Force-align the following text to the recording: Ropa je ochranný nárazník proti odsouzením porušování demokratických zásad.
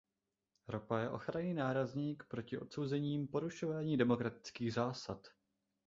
Ropa 0.67 0.99
je 0.99 1.09
ochranný 1.09 1.53
nárazník 1.53 2.23
proti 2.27 2.57
odsouzením 2.57 3.27
porušování 3.27 3.97
demokratických 3.97 4.73
zásad. 4.73 5.27